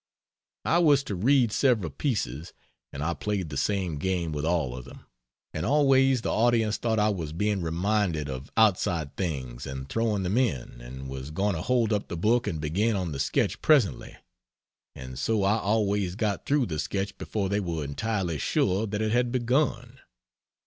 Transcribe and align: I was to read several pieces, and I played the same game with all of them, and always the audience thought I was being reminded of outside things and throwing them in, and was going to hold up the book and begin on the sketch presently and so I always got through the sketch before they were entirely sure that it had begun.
I 0.65 0.79
was 0.79 1.03
to 1.03 1.13
read 1.15 1.51
several 1.51 1.91
pieces, 1.91 2.53
and 2.91 3.03
I 3.03 3.13
played 3.13 3.49
the 3.49 3.55
same 3.55 3.99
game 3.99 4.31
with 4.31 4.45
all 4.45 4.75
of 4.75 4.83
them, 4.83 5.05
and 5.53 5.63
always 5.63 6.23
the 6.23 6.31
audience 6.33 6.77
thought 6.77 6.97
I 6.97 7.09
was 7.09 7.33
being 7.33 7.61
reminded 7.61 8.27
of 8.27 8.49
outside 8.57 9.15
things 9.15 9.67
and 9.67 9.87
throwing 9.87 10.23
them 10.23 10.39
in, 10.39 10.81
and 10.83 11.07
was 11.07 11.29
going 11.29 11.53
to 11.53 11.61
hold 11.61 11.93
up 11.93 12.07
the 12.07 12.17
book 12.17 12.47
and 12.47 12.59
begin 12.59 12.95
on 12.95 13.11
the 13.11 13.19
sketch 13.19 13.61
presently 13.61 14.17
and 14.95 15.19
so 15.19 15.43
I 15.43 15.59
always 15.59 16.15
got 16.15 16.47
through 16.47 16.65
the 16.65 16.79
sketch 16.79 17.15
before 17.19 17.47
they 17.47 17.59
were 17.59 17.83
entirely 17.83 18.39
sure 18.39 18.87
that 18.87 19.03
it 19.03 19.11
had 19.11 19.31
begun. 19.31 19.99